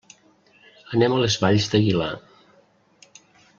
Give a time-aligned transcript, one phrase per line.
[0.99, 2.09] Anem a les Valls d'Aguilar.